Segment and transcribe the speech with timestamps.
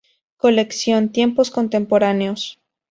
[0.37, 2.59] Colección "Tiempos contemporáneos".